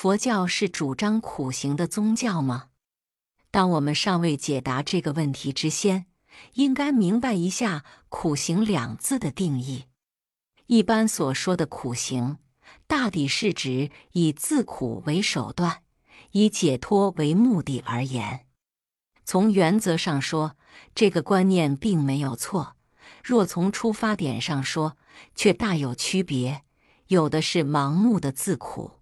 [0.00, 2.68] 佛教是主张苦行的宗教吗？
[3.50, 6.06] 当我们尚未解答这个问题之先，
[6.54, 9.84] 应该明白一下“苦行”两字的定义。
[10.68, 12.38] 一般所说的苦行，
[12.86, 15.82] 大抵是指以自苦为手段，
[16.30, 18.46] 以解脱为目的而言。
[19.26, 20.56] 从原则上说，
[20.94, 22.76] 这个观念并没有错；
[23.22, 24.96] 若从出发点上说，
[25.34, 26.62] 却大有区别。
[27.08, 28.92] 有的是盲目的自苦，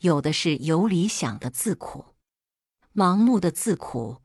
[0.00, 2.06] 有的是有理想的自苦。
[2.94, 4.18] 盲目的自苦，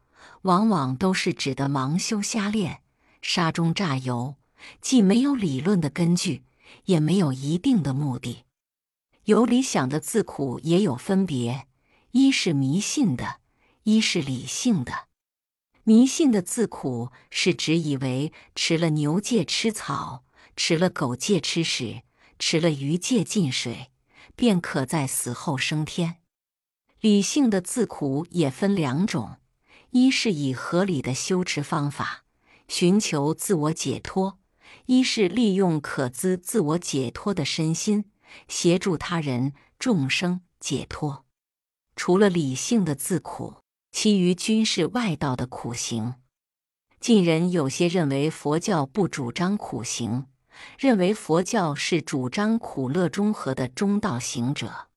[0.44, 2.82] 往往都是指的盲修瞎练、
[3.22, 4.36] 沙中榨油，
[4.80, 6.44] 既没有理论的根据，
[6.86, 8.44] 也没有一定的目的。
[9.26, 11.68] 有理想的自苦也有分别，
[12.12, 13.42] 一是迷信的，
[13.84, 15.08] 一是理性的。
[15.84, 20.24] 迷信的自苦是指以为吃了牛戒吃草，
[20.56, 22.04] 吃了狗戒吃屎。
[22.44, 23.92] 吃了鱼戒进水，
[24.36, 26.18] 便可在死后升天。
[27.00, 29.38] 理性的自苦也分两种：
[29.90, 32.24] 一是以合理的修持方法
[32.68, 34.38] 寻求自我解脱；
[34.86, 38.06] 一是利用可资自我解脱的身心，
[38.48, 41.26] 协助他人众生解脱。
[41.96, 43.56] 除了理性的自苦，
[43.92, 46.16] 其余均是外道的苦行。
[47.00, 50.28] 近人有些认为佛教不主张苦行。
[50.78, 54.88] 认为佛教是主张苦乐中和的中道行者。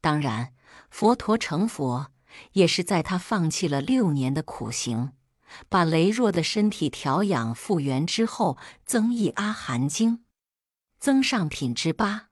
[0.00, 0.52] 当然，
[0.90, 2.10] 佛陀成佛
[2.52, 5.12] 也是在他放弃了六年的苦行，
[5.68, 10.24] 把羸弱的身体调养复原之后，增益阿含经，
[10.98, 12.28] 增上品之八。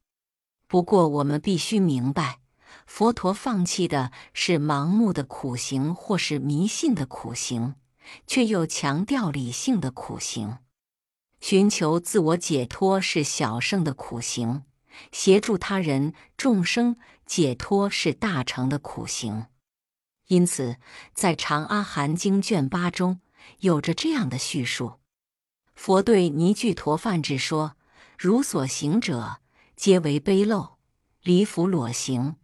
[0.66, 2.40] 不过，我们必须明白，
[2.86, 7.74] 佛陀放弃的是盲目的苦行或是迷信的苦行，
[8.26, 10.58] 却又强调理性的苦行。
[11.42, 14.62] 寻求自我解脱是小圣的苦行，
[15.10, 19.46] 协助他人众生解脱是大乘的苦行。
[20.28, 20.76] 因此，
[21.12, 23.20] 在《长阿含经》卷八中
[23.58, 25.00] 有着这样的叙述：
[25.74, 27.76] 佛对尼俱陀梵志说
[28.16, 29.38] ：“如所行者，
[29.74, 30.74] 皆为卑陋，
[31.22, 32.36] 离服裸行，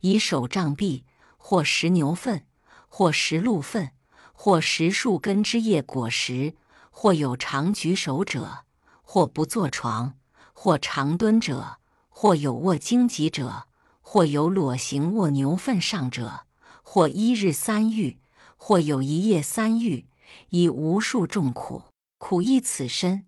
[0.00, 1.04] 以手杖臂，
[1.36, 2.46] 或食牛粪，
[2.88, 3.90] 或食鹿粪，
[4.32, 6.54] 或食树根之叶果实。”
[6.98, 8.64] 或有常举手者，
[9.02, 10.14] 或不坐床；
[10.54, 11.76] 或常蹲者，
[12.08, 13.66] 或有卧荆棘者；
[14.00, 16.46] 或有裸行卧牛粪上者；
[16.82, 18.18] 或一日三浴，
[18.56, 20.06] 或有一夜三浴，
[20.48, 21.82] 以无数众苦，
[22.16, 23.26] 苦役此身。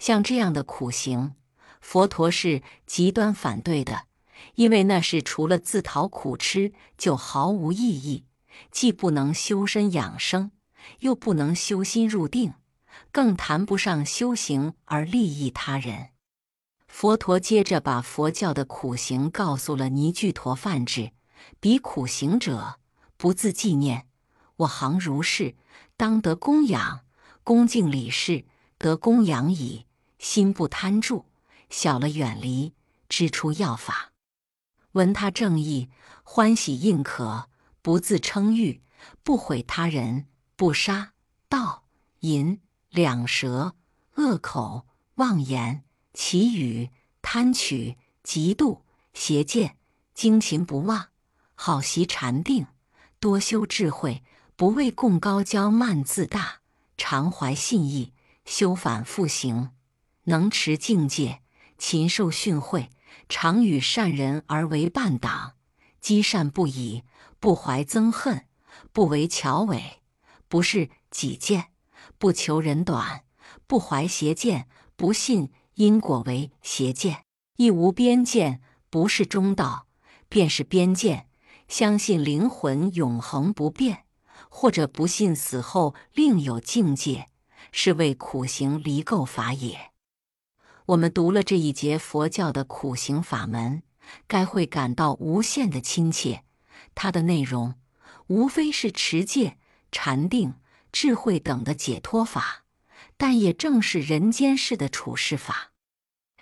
[0.00, 1.36] 像这样的苦行，
[1.80, 4.06] 佛陀是极端反对的，
[4.56, 8.24] 因为那是除了自讨苦吃，就毫无意义，
[8.72, 10.50] 既不能修身养生，
[10.98, 12.54] 又不能修心入定。
[13.12, 16.10] 更谈不上修行而利益他人。
[16.86, 21.12] 佛陀接着把佛教的苦行告诉了尼俱陀梵志：
[21.60, 22.80] 彼苦行者，
[23.16, 24.06] 不自纪念，
[24.56, 25.54] 我行如是，
[25.96, 27.04] 当得供养，
[27.44, 28.44] 恭敬礼事，
[28.76, 29.86] 得供养矣。
[30.18, 31.24] 心不贪著，
[31.70, 32.74] 小了远离，
[33.08, 34.12] 知出要法，
[34.92, 35.88] 闻他正义，
[36.22, 37.48] 欢喜应可，
[37.80, 38.82] 不自称誉，
[39.22, 41.14] 不毁他人，不杀
[41.48, 41.84] 盗
[42.18, 42.60] 淫。
[42.90, 43.76] 两舌、
[44.16, 44.84] 恶口、
[45.14, 46.90] 妄言、绮语、
[47.22, 48.80] 贪取、嫉妒、
[49.14, 49.76] 邪见、
[50.12, 51.08] 精勤不忘，
[51.54, 52.66] 好习禅定，
[53.20, 54.24] 多修智慧，
[54.56, 56.62] 不为共高骄慢自大，
[56.96, 58.12] 常怀信义，
[58.44, 59.70] 修反复行，
[60.24, 61.42] 能持境界，
[61.78, 62.88] 勤受训诲，
[63.28, 65.54] 常与善人而为伴党，
[66.00, 67.04] 积善不已，
[67.38, 68.46] 不怀憎恨，
[68.92, 70.00] 不为巧伪，
[70.48, 71.68] 不是己见。
[72.18, 73.24] 不求人短，
[73.66, 77.24] 不怀邪见，不信因果为邪见，
[77.56, 78.60] 亦无边见，
[78.90, 79.86] 不是中道，
[80.28, 81.28] 便是边见。
[81.68, 84.04] 相信灵魂永恒不变，
[84.48, 87.28] 或者不信死后另有境界，
[87.70, 89.92] 是为苦行离垢法也。
[90.86, 93.84] 我们读了这一节佛教的苦行法门，
[94.26, 96.42] 该会感到无限的亲切。
[96.96, 97.76] 它的内容
[98.26, 99.56] 无非是持戒、
[99.92, 100.54] 禅定。
[100.92, 102.64] 智慧等的解脱法，
[103.16, 105.72] 但也正是人间世的处事法。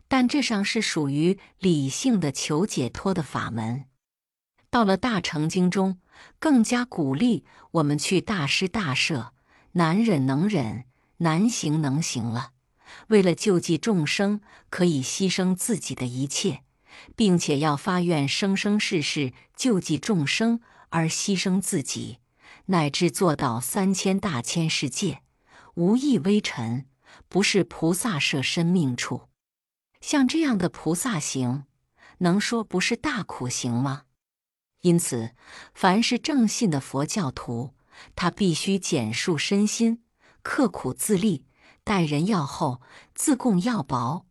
[0.08, 3.84] 但这上是属于理性的求解脱的法门。
[4.70, 5.98] 到了大乘经中，
[6.38, 9.32] 更加鼓励我们去大施大舍，
[9.72, 10.84] 难忍能忍，
[11.18, 12.52] 难行能行了。
[13.08, 14.40] 为了救济众生，
[14.70, 16.62] 可以牺牲自己的一切，
[17.14, 22.18] 并且要发愿生生世世救济众生而牺牲自己。
[22.70, 25.22] 乃至做到三千大千世界
[25.74, 26.86] 无一微尘，
[27.28, 29.28] 不是菩萨舍身命处。
[30.00, 31.64] 像这样的菩萨行，
[32.18, 34.04] 能说不是大苦行吗？
[34.82, 35.32] 因此，
[35.74, 37.74] 凡是正信的佛教徒，
[38.14, 40.02] 他必须简述身心，
[40.42, 41.44] 刻苦自立，
[41.82, 42.80] 待人要厚，
[43.14, 44.26] 自贡要薄。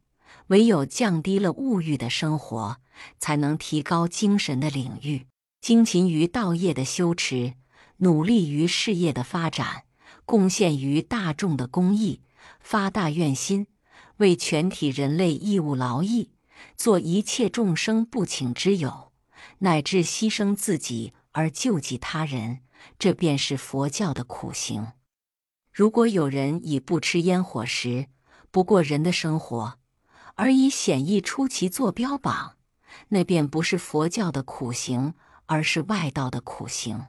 [0.48, 2.78] 唯有降低了物欲的生活，
[3.20, 5.28] 才能提高精神的领域，
[5.60, 7.56] 精勤于道业的修持，
[7.98, 9.84] 努力于事业的发展，
[10.26, 12.22] 贡献于大众的公益，
[12.60, 13.68] 发大愿心，
[14.18, 16.32] 为全体人类义务劳役，
[16.76, 19.12] 做一切众生不请之友。
[19.60, 22.60] 乃至牺牲自己而救济他人，
[23.00, 24.94] 这便是佛教的苦行。
[25.74, 28.08] 如果有人以不吃烟火食、
[28.52, 29.80] 不过人的生活，
[30.36, 32.58] 而以显易出奇做标榜，
[33.10, 35.16] 那便不是佛教的苦行，
[35.48, 37.08] 而是外道的苦行。